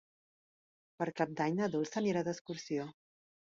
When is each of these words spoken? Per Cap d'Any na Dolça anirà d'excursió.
Per 1.01 1.07
Cap 1.21 1.35
d'Any 1.41 1.61
na 1.61 1.69
Dolça 1.77 2.01
anirà 2.03 2.25
d'excursió. 2.31 2.91